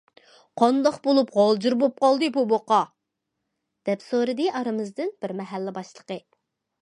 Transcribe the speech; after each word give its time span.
قانداق 0.59 0.95
بولۇپ 1.07 1.33
غالجىر 1.39 1.75
بولۇپ 1.81 1.99
قالدى 2.05 2.29
بۇ 2.37 2.45
بۇقا؟ 2.53 2.79
دەپ 3.89 4.07
سورىدى 4.07 4.49
ئارىمىزدىن 4.61 5.15
بىر 5.25 5.35
مەھەللە 5.43 5.77
باشلىقى. 5.79 6.19